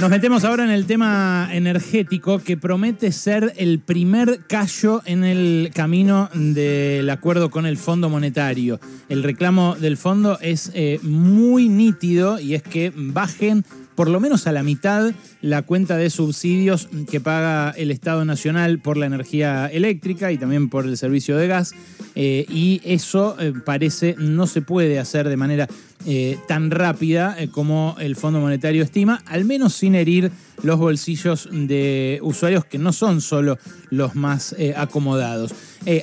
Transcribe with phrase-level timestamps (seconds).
[0.00, 5.70] Nos metemos ahora en el tema energético que promete ser el primer callo en el
[5.74, 8.80] camino del acuerdo con el Fondo Monetario.
[9.10, 13.62] El reclamo del fondo es eh, muy nítido y es que bajen
[13.94, 18.78] por lo menos a la mitad la cuenta de subsidios que paga el Estado Nacional
[18.78, 21.74] por la energía eléctrica y también por el servicio de gas.
[22.14, 25.68] Eh, y eso eh, parece no se puede hacer de manera
[26.06, 30.30] eh, tan rápida como el Fondo Monetario estima, al menos sin herir
[30.62, 33.58] los bolsillos de usuarios que no son solo
[33.90, 35.54] los más acomodados.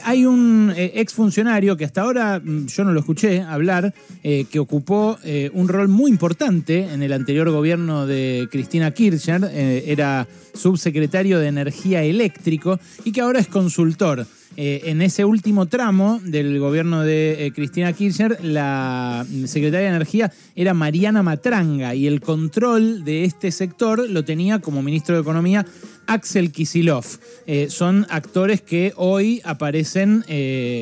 [0.03, 5.17] hay un exfuncionario que hasta ahora mm, yo no lo escuché hablar, que ocupó
[5.53, 12.03] un rol muy importante en el anterior gobierno de Cristina Kirchner, era subsecretario de Energía
[12.03, 14.25] Eléctrico y que ahora es consultor.
[14.59, 20.33] Eh, en ese último tramo del gobierno de eh, Cristina Kirchner, la secretaria de Energía
[20.55, 25.63] era Mariana Matranga y el control de este sector lo tenía como ministro de Economía
[26.07, 27.05] Axel Kisilov.
[27.45, 30.25] Eh, son actores que hoy aparecen,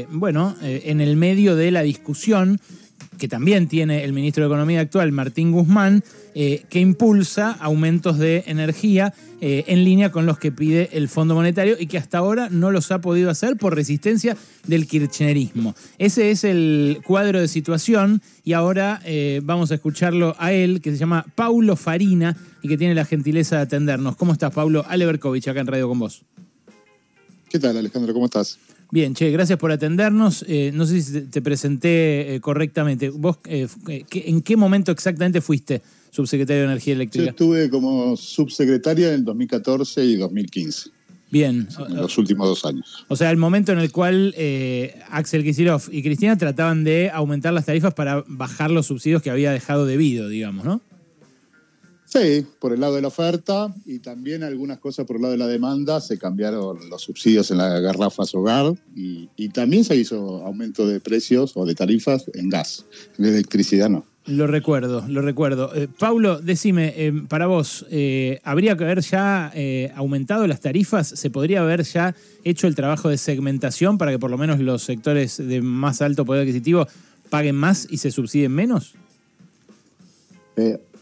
[0.10, 2.62] bueno, en el medio de la discusión
[3.18, 8.44] que también tiene el ministro de Economía actual, Martín Guzmán, eh, que impulsa aumentos de
[8.48, 12.50] energía eh, en línea con los que pide el Fondo Monetario y que hasta ahora
[12.50, 14.36] no los ha podido hacer por resistencia
[14.68, 15.76] del kirchnerismo.
[15.98, 20.92] Ese es el cuadro de situación y ahora eh, vamos a escucharlo a él, que
[20.92, 24.16] se llama Paulo Farina y que tiene la gentileza de atendernos.
[24.16, 24.86] ¿Cómo estás, Paulo?
[24.88, 26.24] Ale Berkovich, acá en Radio con vos.
[27.50, 28.14] ¿Qué tal, Alejandro?
[28.14, 28.60] ¿Cómo estás?
[28.92, 30.46] Bien, che, gracias por atendernos.
[30.48, 33.10] Eh, no sé si te presenté eh, correctamente.
[33.10, 37.26] ¿Vos eh, en qué momento exactamente fuiste subsecretario de Energía Eléctrica?
[37.26, 40.90] Yo estuve como subsecretaria en 2014 y 2015.
[41.32, 41.68] Bien.
[41.90, 43.06] En los últimos dos años.
[43.10, 44.34] O sea, el momento en el cual
[45.10, 49.52] Axel Kicillof y Cristina trataban de aumentar las tarifas para bajar los subsidios que había
[49.52, 50.82] dejado debido, digamos, ¿no?
[52.16, 55.38] Sí, por el lado de la oferta y también algunas cosas por el lado de
[55.38, 56.00] la demanda.
[56.00, 61.52] Se cambiaron los subsidios en las garrafas hogar y, también se hizo aumento de precios
[61.56, 62.86] o de tarifas en gas,
[63.18, 64.06] en electricidad no.
[64.28, 65.76] Lo recuerdo, lo recuerdo.
[65.76, 69.52] Eh, Paulo, decime, eh, para vos, eh, ¿habría que haber ya
[69.96, 71.10] aumentado las tarifas?
[71.10, 74.84] ¿Se podría haber ya hecho el trabajo de segmentación para que por lo menos los
[74.84, 76.88] sectores de más alto poder adquisitivo
[77.30, 78.96] paguen más y se subsidien menos?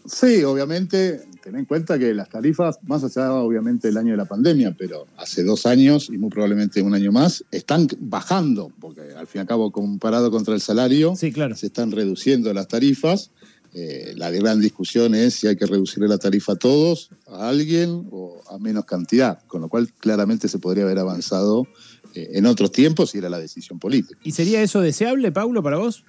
[0.05, 4.25] Sí, obviamente, ten en cuenta que las tarifas, más allá obviamente del año de la
[4.25, 9.27] pandemia, pero hace dos años y muy probablemente un año más, están bajando, porque al
[9.27, 11.55] fin y al cabo, comparado contra el salario, sí, claro.
[11.55, 13.31] se están reduciendo las tarifas.
[13.75, 18.07] Eh, la gran discusión es si hay que reducirle la tarifa a todos, a alguien
[18.11, 21.65] o a menos cantidad, con lo cual claramente se podría haber avanzado
[22.13, 24.19] eh, en otros tiempos si era la decisión política.
[24.23, 26.05] ¿Y sería eso deseable, Paulo, para vos?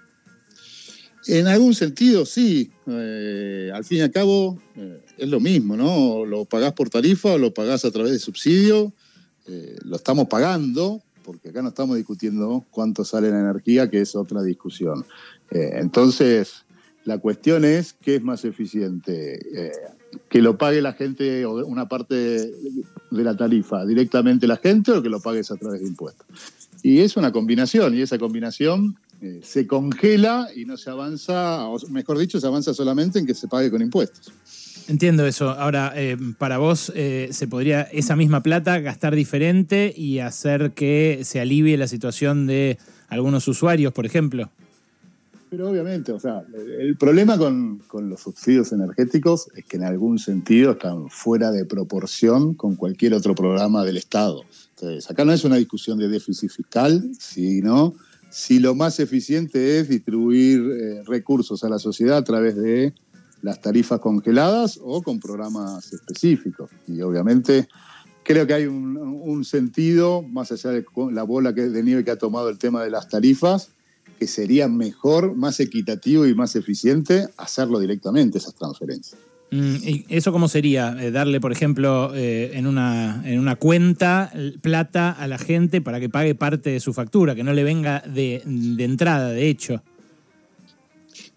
[1.26, 2.70] En algún sentido, sí.
[2.86, 6.24] Eh, al fin y al cabo, eh, es lo mismo, ¿no?
[6.26, 8.92] Lo pagás por tarifa o lo pagás a través de subsidio.
[9.46, 14.14] Eh, lo estamos pagando, porque acá no estamos discutiendo cuánto sale la energía, que es
[14.14, 15.04] otra discusión.
[15.50, 16.64] entonces,
[17.04, 19.38] la cuestión es qué es más eficiente.
[20.28, 25.02] que lo pague la gente o una parte de la tarifa directamente la gente o
[25.02, 26.26] que lo pagues a través de impuestos.
[26.82, 31.78] Y es una combinación, y esa combinación eh, se congela y no se avanza, o
[31.88, 34.30] mejor dicho, se avanza solamente en que se pague con impuestos.
[34.86, 35.48] Entiendo eso.
[35.48, 41.20] Ahora, eh, para vos, eh, ¿se podría esa misma plata gastar diferente y hacer que
[41.22, 42.76] se alivie la situación de
[43.08, 44.50] algunos usuarios, por ejemplo?
[45.48, 46.42] Pero obviamente, o sea,
[46.78, 51.64] el problema con, con, los subsidios energéticos es que en algún sentido están fuera de
[51.64, 54.42] proporción con cualquier otro programa del Estado.
[54.74, 57.94] Entonces, acá no es una discusión de déficit fiscal, sino
[58.34, 62.92] si lo más eficiente es distribuir eh, recursos a la sociedad a través de
[63.42, 66.68] las tarifas congeladas o con programas específicos.
[66.88, 67.68] Y obviamente
[68.24, 72.48] creo que hay un, sentido, más allá de la bola de nieve que ha tomado
[72.48, 73.68] el tema de las tarifas,
[74.18, 79.20] que sería mejor, más equitativo y más eficiente hacerlo directamente, esas transferencias.
[79.54, 80.96] Mm, ¿Y eso cómo sería?
[81.00, 86.00] Eh, darle, por ejemplo, eh, en, una, en una cuenta plata a la gente para
[86.00, 88.42] que pague parte de su factura, que no le venga de,
[88.78, 89.80] entrada, de hecho.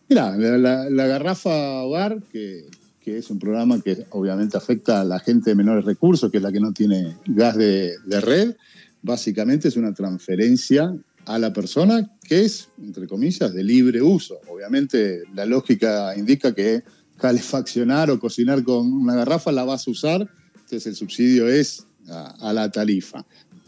[0.09, 2.65] Mira, la, garrafa hogar, que,
[3.05, 6.51] es un programa que obviamente afecta a la gente de menores recursos, que es la
[6.51, 8.55] que no tiene gas de, de red,
[9.03, 10.91] básicamente es una transferencia
[11.25, 14.39] a la persona que es, entre comillas, de libre uso.
[14.49, 16.81] Obviamente la lógica indica que
[17.17, 22.53] calefaccionar o cocinar con una garrafa, la vas a usar, entonces el subsidio es a,
[22.53, 23.25] la tarifa.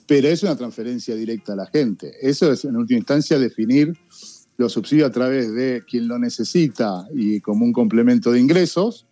[0.07, 2.13] Pero es una transferencia directa a la gente.
[2.21, 3.93] Eso es, en última instancia, definir
[4.57, 9.05] los subsidios a través de quien lo necesita y como un complemento de ingresos,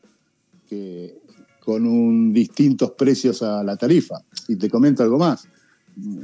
[1.59, 4.15] con un, distintos precios a la tarifa.
[4.47, 5.47] Y te comento algo más.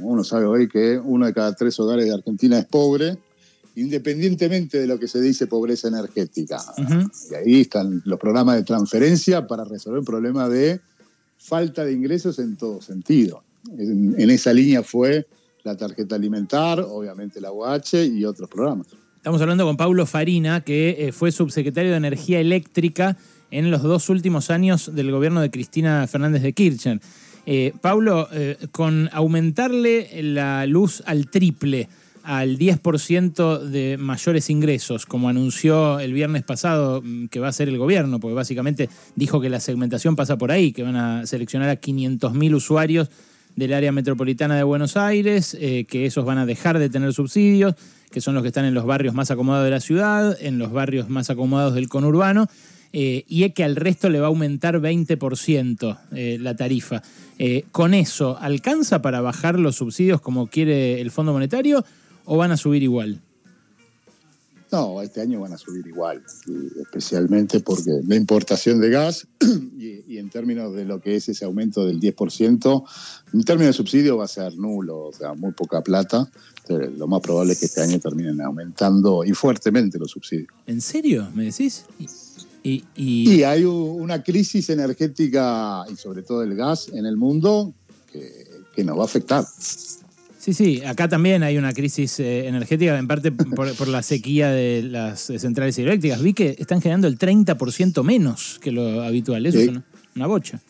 [0.00, 3.18] Uno sabe hoy que uno de cada tres hogares de Argentina es pobre,
[3.76, 6.60] independientemente de lo que se dice pobreza energética.
[7.30, 10.80] Y ahí están los programas de transferencia para resolver el problema de
[11.38, 13.42] falta de ingresos en todo sentido.
[13.78, 15.26] En, en esa línea fue
[15.64, 18.86] la tarjeta alimentar, obviamente la UH y otros programas.
[19.16, 23.16] Estamos hablando con Paulo Farina, que eh, fue subsecretario de Energía Eléctrica
[23.50, 27.00] en los dos últimos años del gobierno de Cristina Fernández de Kirchner.
[27.46, 31.88] Eh, Paulo, eh, con aumentarle la luz al triple,
[32.24, 37.68] al 10% de mayores ingresos, como anunció el viernes pasado mm, que va a ser
[37.68, 41.68] el gobierno, porque básicamente dijo que la segmentación pasa por ahí, que van a seleccionar
[41.68, 43.10] a 500.000 usuarios
[43.56, 47.74] del área metropolitana de Buenos Aires, eh, que esos van a dejar de tener subsidios,
[48.10, 50.72] que son los que están en los barrios más acomodados de la ciudad, en los
[50.72, 52.48] barrios más acomodados del conurbano,
[52.94, 57.02] eh, y es que al resto le va a aumentar 20% eh, la tarifa.
[57.72, 61.84] ¿Con eso alcanza para bajar los subsidios como quiere el Fondo Monetario
[62.24, 63.20] o van a subir igual?
[64.74, 66.20] No, este año van a subir igual,
[66.82, 69.24] especialmente porque la importación de gas
[69.78, 72.84] y, en términos de lo que es ese aumento del 10%,
[73.34, 76.28] en términos de subsidio va a ser nulo, o sea, muy poca plata.
[76.68, 80.48] lo más probable es que este año terminen aumentando y fuertemente los subsidios.
[80.66, 81.28] ¿En serio?
[81.34, 81.84] ¿Me decís?
[82.64, 87.72] Y, y hay una crisis energética y sobre todo el gas en el mundo
[88.10, 88.44] que,
[88.74, 89.44] que nos va a afectar.
[90.44, 94.82] Sí, sí, acá también hay una crisis eh, energética, en parte por, la sequía de
[94.82, 96.20] las centrales hidroeléctricas.
[96.20, 99.46] Vi que están generando el 30% menos que lo habitual.
[99.46, 99.70] Eso es
[100.14, 100.60] una, bocha.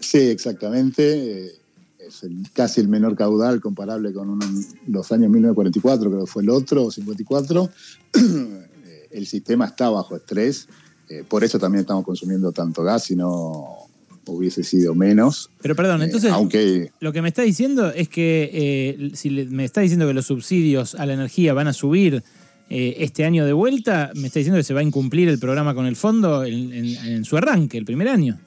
[0.00, 1.52] Sí, exactamente.
[2.00, 4.40] Es casi el menor caudal comparable con
[4.88, 7.70] los años 1944, creo que fue el otro, 54.
[9.12, 10.66] el sistema está bajo estrés.
[11.08, 13.88] Eh, por eso también estamos consumiendo tanto gas y no
[14.32, 15.50] hubiese sido menos.
[15.62, 16.90] Pero perdón, eh, entonces aunque...
[17.00, 20.94] lo que me está diciendo es que eh, si me está diciendo que los subsidios
[20.94, 22.22] a la energía van a subir
[22.68, 25.74] eh, este año de vuelta, me está diciendo que se va a incumplir el programa
[25.74, 28.38] con el fondo en su arranque, el primer año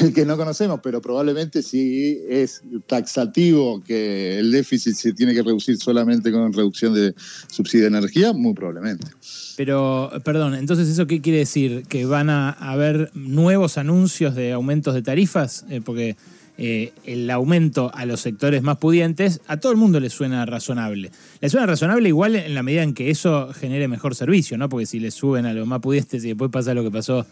[0.00, 5.42] el que no conocemos, pero probablemente si es taxativo que el déficit se tiene que
[5.42, 7.14] reducir solamente con reducción de
[7.48, 9.06] subsidio de energía, muy probablemente.
[9.56, 11.84] Pero, perdón, entonces eso qué quiere decir?
[11.88, 15.64] ¿Que van a haber nuevos anuncios de aumentos de tarifas?
[15.68, 16.16] Eh, porque
[16.60, 21.12] eh, el aumento a los sectores más pudientes a todo el mundo le suena razonable.
[21.40, 24.68] Le suena razonable igual en la medida en que eso genere mejor servicio, ¿no?
[24.68, 27.26] Porque si le suben a los más pudientes y después pasa lo que pasó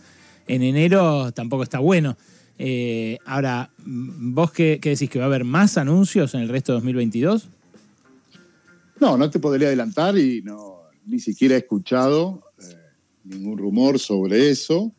[0.46, 2.16] en enero, tampoco está bueno.
[2.58, 5.10] Eh, ahora, ¿vos qué, decís?
[5.10, 7.48] ¿Que va a haber más anuncios en el resto de 2022?
[9.00, 12.76] No, no te podría adelantar y no, ni siquiera he escuchado eh,
[13.24, 14.92] ningún rumor sobre eso,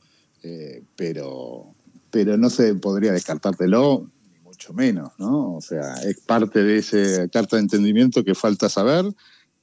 [0.43, 1.73] eh, pero,
[2.11, 5.55] pero no se podría descartártelo, ni mucho menos, ¿no?
[5.55, 9.05] O sea, es parte de esa carta de entendimiento que falta saber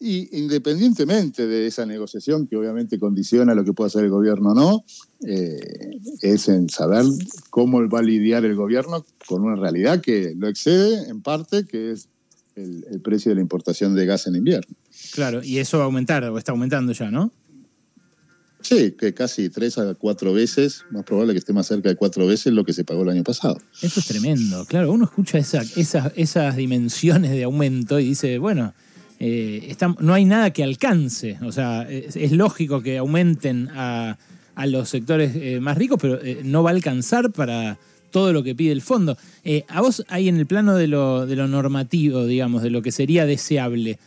[0.01, 4.55] y independientemente de esa negociación, que obviamente condiciona lo que puede hacer el gobierno o
[4.55, 4.85] no,
[5.27, 7.05] eh, es en saber
[7.51, 11.93] cómo va a lidiar el gobierno con una realidad que lo excede en parte, que
[11.93, 12.09] es
[12.57, 14.75] el, precio de la importación de gas en invierno.
[15.13, 17.33] Claro, y eso va a aumentar, o está aumentando ya, ¿no?
[18.61, 22.27] Sí, que casi tres a cuatro veces, más probable que esté más cerca de cuatro
[22.27, 23.59] veces lo que se pagó el año pasado.
[23.83, 28.73] Eso es tremendo, claro, uno escucha esas, esas dimensiones de aumento y dice, bueno,
[29.27, 31.39] eh, no hay nada que alcance.
[31.43, 34.19] O sea, es, lógico que aumenten a,
[34.67, 37.79] los sectores eh, más ricos, pero eh, no va a alcanzar para
[38.11, 39.17] todo lo que pide el fondo.
[39.69, 42.93] a vos, ahí en el plano de lo, de lo, normativo, digamos, de lo que
[42.93, 43.99] sería deseable,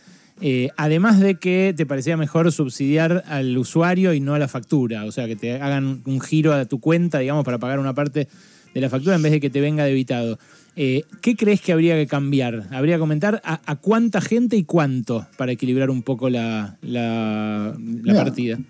[0.76, 5.12] además de que te parecía mejor subsidiar al usuario y no a la factura, o
[5.12, 8.28] sea, que te hagan un giro a tu cuenta, digamos, para pagar una parte
[8.74, 10.38] de la factura en vez de que te venga debitado.
[10.76, 12.68] Eh, ¿Qué crees que habría que cambiar?
[12.70, 16.76] ¿Habría que comentar a, cuánta gente y cuánto para equilibrar un poco la,
[18.14, 18.60] partida?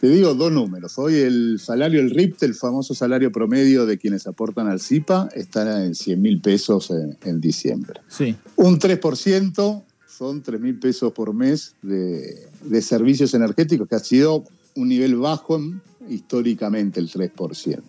[0.00, 0.98] Te digo dos números.
[0.98, 5.84] Hoy el salario, el RIPT, el famoso salario promedio de quienes aportan al CIPA, está
[5.84, 6.92] en 100 mil pesos
[7.22, 8.00] en, diciembre.
[8.08, 8.36] Sí.
[8.56, 14.44] Un 3% son 3 mil pesos por mes de, de servicios energéticos, que ha sido
[14.76, 15.60] un nivel bajo
[16.08, 17.82] históricamente el 3%.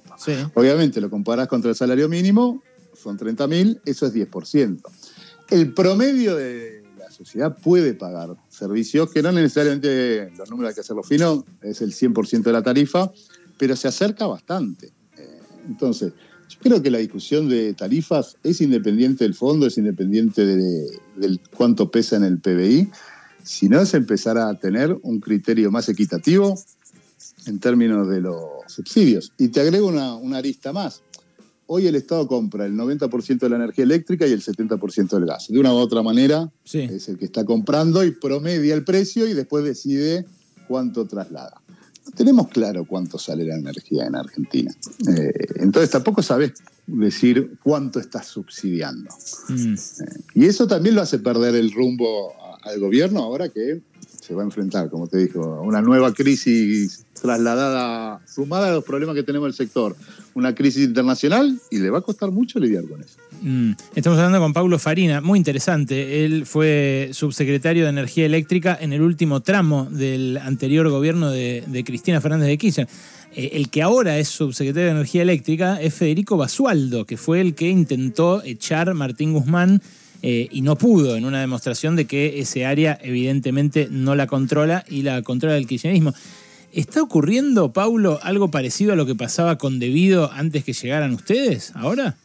[0.53, 2.61] Obviamente lo comparás contra el salario mínimo,
[2.95, 4.81] son 30 mil, eso es 10%.
[5.49, 10.81] El promedio de la sociedad puede pagar servicios que no necesariamente, los números hay que
[10.81, 13.11] hacerlo fino, es el 100% de la tarifa,
[13.57, 14.87] pero se acerca bastante.
[15.17, 16.13] Eh, entonces,
[16.49, 21.89] yo creo que la discusión de tarifas es independiente del fondo, es independiente de, cuánto
[21.89, 22.89] pesa en el PBI,
[23.43, 26.55] si no es empezar a tener un criterio más equitativo
[27.47, 29.31] en términos de los subsidios.
[29.37, 31.01] Y te agrego una, una arista más.
[31.65, 35.47] Hoy el Estado compra el 90% de la energía eléctrica y el 70% del gas.
[35.47, 39.33] De una u otra manera, es el que está comprando y promedia el precio y
[39.33, 40.25] después decide
[40.67, 41.61] cuánto traslada.
[42.05, 44.75] No tenemos claro cuánto sale la energía en Argentina.
[45.07, 46.51] Eh, entonces tampoco sabes
[46.85, 49.09] decir cuánto estás subsidiando.
[49.47, 49.73] Mm.
[49.73, 49.77] Eh,
[50.35, 53.81] y eso también lo hace perder el rumbo al gobierno ahora que
[54.23, 58.83] se va a enfrentar, como te dijo, a una nueva crisis trasladada, sumada a los
[58.83, 59.95] problemas que tenemos en el sector,
[60.33, 63.17] una crisis internacional y le va a costar mucho lidiar con eso.
[63.41, 63.71] Mm.
[63.95, 66.23] Estamos hablando con Paulo Farina, muy interesante.
[66.23, 72.21] Él fue subsecretario de Energía Eléctrica en el último tramo del anterior gobierno de, Cristina
[72.21, 72.87] Fernández de Kirchner.
[73.35, 77.55] Eh, el que ahora es subsecretario de Energía Eléctrica es Federico Basualdo, que fue el
[77.55, 79.81] que intentó echar Martín Guzmán
[80.25, 84.85] eh, y no pudo, en una demostración de que ese área evidentemente no la controla
[84.87, 86.13] y la controla el kirchnerismo.
[86.71, 91.73] ¿Está ocurriendo, Paulo, algo parecido a lo que pasaba con Debido antes que llegaran ustedes
[91.75, 92.15] ahora?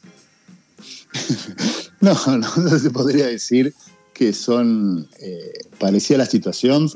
[2.00, 3.74] no, no, se podría decir
[4.14, 6.88] que son eh, parecía la situación.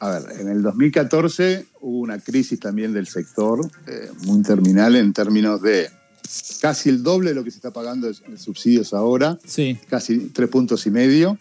[0.00, 5.12] A ver, en el 2014 hubo una crisis también del sector eh, muy terminal en
[5.12, 5.88] términos de
[6.60, 9.38] casi el doble de lo que se está pagando en subsidios ahora,
[9.88, 11.38] casi tres puntos y medio,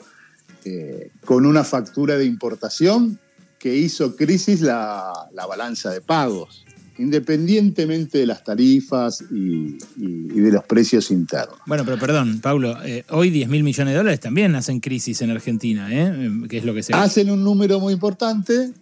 [0.65, 3.19] eh, con una factura de importación
[3.59, 5.13] que hizo crisis la,
[5.47, 6.65] balanza de pagos,
[6.97, 11.57] independientemente de las tarifas y, de los precios internos.
[11.65, 15.31] Bueno, pero perdón, Pablo, eh, hoy 10 mil millones de dólares también hacen crisis en
[15.31, 16.31] Argentina, ¿eh?
[16.49, 16.93] es lo que se...
[16.93, 18.73] Hacen un número muy importante,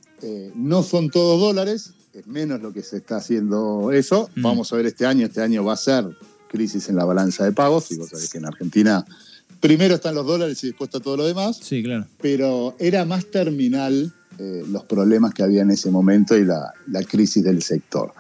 [0.56, 4.30] no son todos dólares, es menos lo que se está haciendo eso.
[4.36, 4.42] Mm.
[4.42, 6.06] Vamos a ver este año, este año va a ser
[6.48, 9.06] crisis en la balanza de pagos, y vos sabés que en Argentina
[9.60, 11.60] primero están los dólares y después está todo lo demás.
[11.62, 12.06] Sí, claro.
[12.22, 16.72] Pero era más terminal eh, los problemas que había en ese momento y la,
[17.10, 18.14] crisis del sector.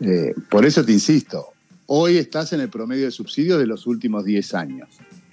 [0.00, 1.48] Eh, por eso te insisto,
[1.86, 4.88] hoy estás en el promedio de subsidios de los últimos 10 años.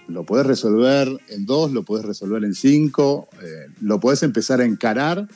[0.07, 4.65] Lo puedes resolver en dos, lo puedes resolver en cinco, eh, lo puedes empezar a
[4.65, 5.27] encarar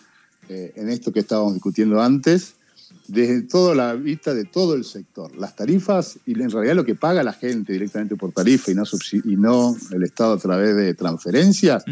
[0.48, 2.54] en esto que estábamos discutiendo antes,
[3.08, 5.36] desde toda la vista de todo el sector.
[5.36, 8.84] Las tarifas, y en realidad lo que paga la gente directamente por tarifa y no,
[9.24, 11.84] y no el Estado a través de transferencias,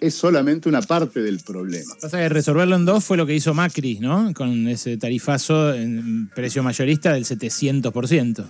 [0.00, 1.94] es solamente una parte del problema.
[2.00, 4.32] Pasa que resolverlo en dos fue lo que hizo Macri, ¿no?
[4.34, 8.44] Con ese tarifazo en precio mayorista del 700%.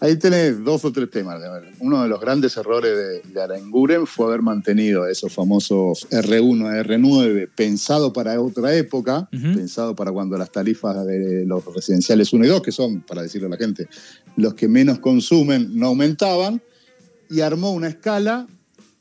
[0.00, 1.40] Ahí tenés dos o tres temas.
[1.80, 8.12] Uno de los grandes errores de, Aranguren fue haber mantenido esos famosos R1, R9, pensado
[8.12, 12.72] para otra época, pensado para cuando las tarifas de los residenciales 1 y 2, que
[12.72, 13.88] son, para decirle a la gente,
[14.36, 16.62] los que menos consumen, no aumentaban,
[17.30, 18.46] y armó una escala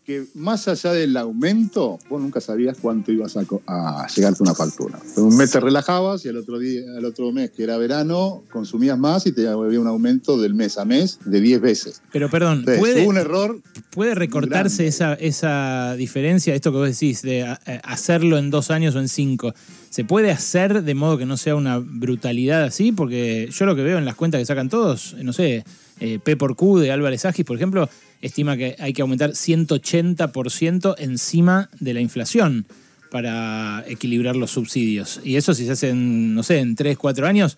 [0.07, 4.97] que más allá del aumento, vos nunca sabías cuánto ibas a, a llegarte una factura.
[5.17, 8.97] Un mes te relajabas y el otro, día, el otro mes, que era verano, consumías
[8.97, 12.01] más y te había un aumento del mes a mes de 10 veces.
[12.13, 13.59] Pero perdón, ¿puede, un error
[13.89, 17.43] ¿puede recortarse esa, esa diferencia, esto que vos decís, de
[17.83, 19.53] hacerlo en dos años o en cinco?
[19.89, 22.93] ¿Se puede hacer de modo que no sea una brutalidad así?
[22.93, 25.65] Porque yo lo que veo en las cuentas que sacan todos, no sé,
[25.99, 27.89] eh, P por Q de Álvarez Agis, por ejemplo,
[28.21, 32.65] estima que hay que aumentar 180% encima de la inflación
[33.11, 35.21] para equilibrar los subsidios.
[35.23, 37.57] Y eso si se hace en, no sé, en 3, 4 años,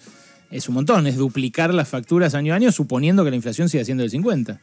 [0.51, 3.85] es un montón, es duplicar las facturas año a año suponiendo que la inflación siga
[3.85, 4.59] siendo del 50.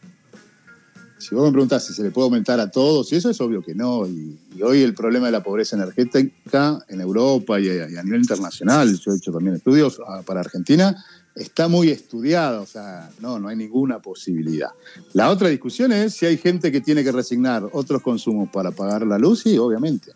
[1.18, 3.62] Si vos me preguntás si se le puede aumentar a todos, y eso es obvio
[3.62, 4.06] que no.
[4.06, 9.12] Y, hoy el problema de la pobreza energética en Europa y a, nivel internacional, yo
[9.12, 10.96] he hecho también estudios ah, para Argentina,
[11.36, 14.70] está muy estudiado, o sea, no, no hay ninguna posibilidad.
[15.12, 19.06] La otra discusión es si hay gente que tiene que resignar otros consumos para pagar
[19.06, 20.12] la luz, y obviamente.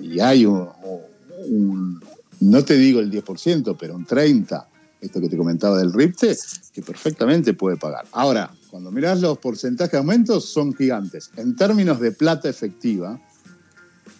[0.00, 2.00] Y, hay un,
[2.40, 4.66] no te digo el 10%, pero un 30%,
[5.00, 6.36] esto que te comentaba del RIPTE,
[6.72, 8.06] que perfectamente puede pagar.
[8.12, 11.30] Ahora, cuando mirás los porcentajes de aumentos, son gigantes.
[11.36, 13.20] En términos de plata efectiva,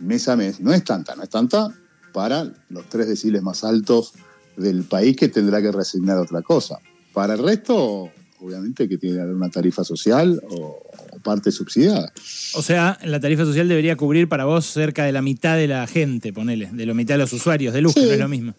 [0.00, 1.72] mes a mes, no es tanta, no es tanta
[2.12, 4.12] para los tres deciles más altos
[4.56, 6.78] del país que tendrá que resignar otra cosa.
[7.12, 8.10] Para el resto,
[8.40, 10.82] obviamente que tiene que haber una tarifa social o,
[11.22, 12.12] parte subsidiada.
[12.54, 15.86] O sea, la tarifa social debería cubrir para vos cerca de la mitad de la
[15.86, 18.54] gente, ponele, de la mitad de los usuarios de luz, que no es lo mismo.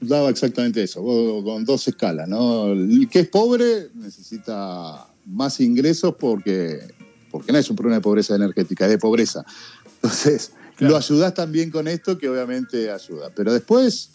[0.00, 1.02] Daba exactamente eso,
[1.44, 2.72] con dos escalas, ¿no?
[2.72, 6.80] El que es pobre necesita más ingresos porque,
[7.30, 9.44] porque no es un problema de pobreza energética, es de pobreza.
[9.96, 13.30] Entonces, lo ayudás también con esto, que obviamente ayuda.
[13.34, 14.10] Pero después,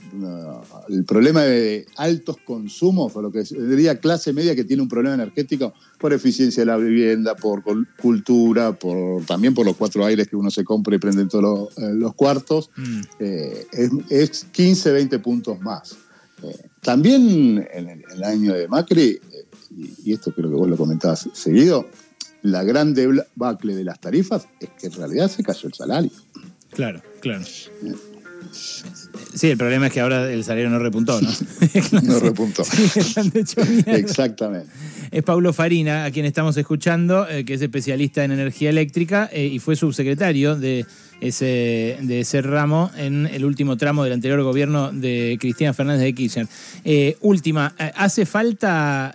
[0.90, 5.16] el problema de altos consumos, o lo que diría clase media que tiene un problema
[5.16, 7.64] energético por eficiencia de la vivienda, por
[7.98, 11.74] cultura, por también por los cuatro aires que uno se compra y prende en todos
[11.78, 13.02] los, cuartos, mm.
[13.20, 13.68] eh,
[14.10, 15.98] es, 15, 20 puntos más.
[16.44, 19.46] Eh, también en el, año de Macri, eh,
[20.04, 21.88] y, esto creo que vos lo comentabas seguido,
[22.42, 26.12] la gran debacle de las tarifas es que en realidad se cayó el salario.
[26.72, 27.44] Claro, claro.
[29.34, 31.30] Sí, el problema es que ahora el salario no repuntó, ¿no?
[32.04, 32.64] no repuntó.
[33.86, 34.68] Exactamente.
[35.12, 39.46] Es Paulo Farina, a quien estamos escuchando, eh, que es especialista en energía eléctrica eh,
[39.46, 40.86] y fue subsecretario de
[41.22, 46.14] ese, de ese ramo en el último tramo del anterior gobierno de Cristina Fernández de
[46.14, 46.48] Kirchner.
[46.84, 49.14] Eh, última, ¿hace falta,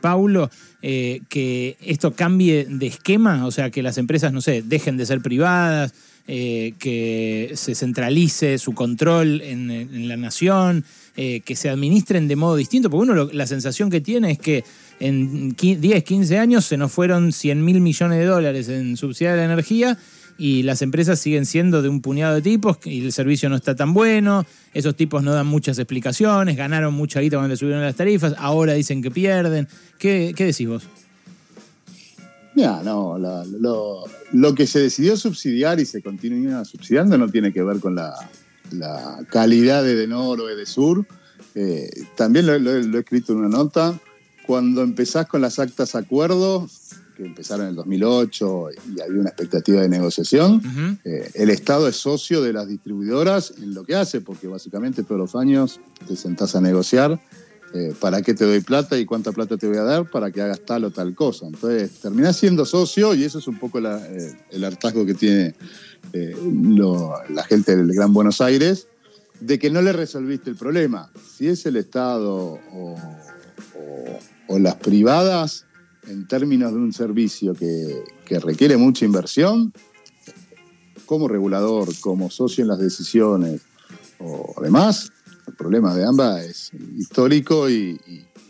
[0.00, 0.50] Paulo,
[0.80, 3.46] que esto cambie de esquema?
[3.46, 5.92] O sea, que las empresas, no sé, dejen de ser privadas
[6.28, 10.84] eh, que se centralice su control en, la nación,
[11.16, 14.64] eh, que se administren de modo distinto, porque uno la sensación que tiene es que
[14.98, 19.44] en 10, 15 años se nos fueron 100 mil millones de dólares en subsidiar la
[19.44, 19.96] energía
[20.38, 23.74] y las empresas siguen siendo de un puñado de tipos y el servicio no está
[23.74, 27.96] tan bueno, esos tipos no dan muchas explicaciones, ganaron mucha guita cuando le subieron las
[27.96, 29.68] tarifas, ahora dicen que pierden.
[29.98, 30.88] ¿Qué, qué decís vos?
[32.56, 37.80] Ya, no, lo, que se decidió subsidiar y se continúa subsidiando no tiene que ver
[37.80, 38.14] con la,
[39.28, 41.06] calidad de Denor o de Sur.
[41.54, 44.00] Eh, también lo, he escrito en una nota.
[44.46, 49.82] Cuando empezás con las actas acuerdos, que empezaron en el 2008 y había una expectativa
[49.82, 54.46] de negociación, eh, el Estado es socio de las distribuidoras en lo que hace, porque
[54.46, 57.20] básicamente todos los años te sentás a negociar
[57.74, 60.40] eh, ¿para qué te doy plata y cuánta plata te voy a dar para que
[60.40, 61.46] hagas tal o tal cosa?
[61.46, 65.54] Entonces, terminás siendo socio y eso es un poco eh, el hartazgo que tiene
[66.12, 66.36] eh,
[67.28, 68.88] la gente del Gran Buenos Aires,
[69.40, 71.10] de que no le resolviste el problema.
[71.36, 72.96] Si es el Estado o,
[74.58, 75.66] las privadas,
[76.06, 79.72] en términos de un servicio que, que requiere mucha inversión,
[81.04, 83.60] como regulador, como socio en las decisiones
[84.18, 85.12] o demás,
[85.46, 87.98] el problema de ambas es histórico y,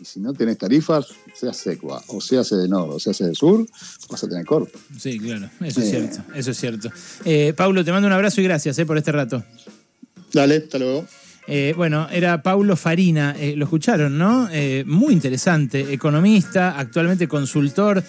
[0.03, 3.35] si no tenés tarifas, sea secua, o se hace de norte, o se hace de
[3.35, 3.65] sur,
[4.09, 4.77] vas a tener corto.
[4.97, 6.89] Sí, claro, eso es cierto, eso es cierto.
[7.25, 9.43] Eh, Paulo, te mando un abrazo y gracias eh, por este rato.
[10.31, 11.05] Dale, hasta luego.
[11.47, 14.49] Eh, bueno, era Paulo Farina, eh, lo escucharon, ¿no?
[14.51, 18.03] Eh, muy interesante, economista, actualmente consultor,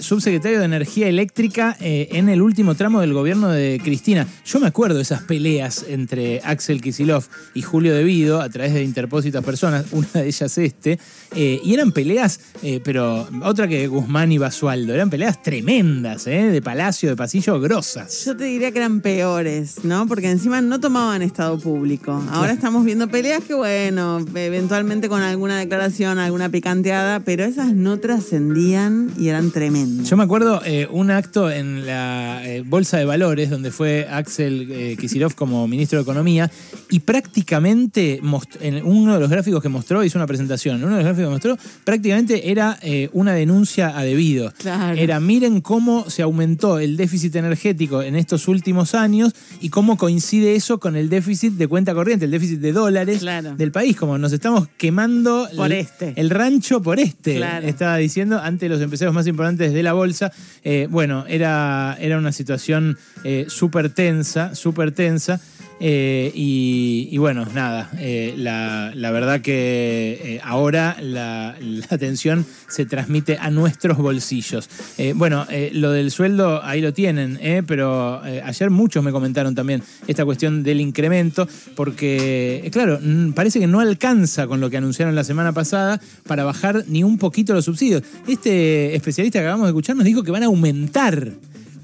[0.00, 4.26] subsecretario de Energía Eléctrica en el último tramo del gobierno de Cristina.
[4.44, 8.84] Yo me acuerdo de esas peleas entre Axel Kisilov y Julio Devido a través de
[8.84, 10.98] interpósitas personas, una de ellas este,
[11.34, 12.40] y eran peleas,
[12.84, 18.24] pero otra que Guzmán y Basualdo, eran peleas tremendas, de palacio, de pasillo, grosas.
[18.24, 20.06] Yo te diría que eran peores, ¿no?
[20.06, 22.22] Porque encima no tomaban estado público.
[22.30, 28.00] Ahora estamos viendo peleas que, bueno, eventualmente con alguna declaración, alguna picanteada, pero esas no
[28.00, 30.08] trascendían y eran tremendas.
[30.08, 34.68] Yo me acuerdo eh, un acto en la eh, Bolsa de Valores, donde fue Axel
[34.72, 34.96] eh,
[35.36, 36.50] como ministro de Economía,
[36.90, 38.20] y prácticamente
[38.60, 41.28] en uno de los gráficos que mostró, hizo una presentación, en uno de los gráficos
[41.28, 42.78] que mostró, prácticamente era
[43.12, 44.52] una denuncia a debido.
[44.96, 50.54] Era, miren cómo se aumentó el déficit energético en estos últimos años y cómo coincide
[50.54, 53.22] eso con el déficit de cuenta corriente, el déficit de dólares
[53.58, 56.14] del país, como nos estamos quemando por el, este.
[56.16, 60.32] el rancho por este, estaba diciendo, ante los empresarios más importantes de la bolsa.
[60.62, 65.42] Eh, bueno, era, era una situación eh, súper tensa, súper tensa.
[65.80, 71.56] Eh, y, bueno, nada, eh, la, verdad que eh, ahora la,
[71.90, 74.68] atención se transmite a nuestros bolsillos.
[75.14, 80.62] bueno, lo del sueldo ahí lo tienen, pero ayer muchos me comentaron también esta cuestión
[80.62, 82.98] del incremento, porque claro,
[83.34, 87.18] parece que no alcanza con lo que anunciaron la semana pasada para bajar ni un
[87.18, 88.02] poquito los subsidios.
[88.26, 91.32] Este especialista que acabamos de escuchar nos dijo que van a aumentar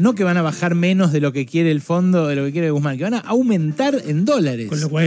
[0.00, 2.52] no que van a bajar menos de lo que quiere el fondo, de lo que
[2.52, 4.66] quiere Guzmán, que van a aumentar en dólares.
[4.66, 4.98] Con lo cual